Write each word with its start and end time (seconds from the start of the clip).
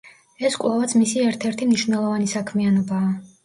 ეს 0.47 0.55
კვლავაც 0.63 0.95
მისი 1.03 1.21
ერთ-ერთი 1.27 1.69
მნიშვნელოვანი 1.69 2.35
საქმიანობაა. 2.35 3.17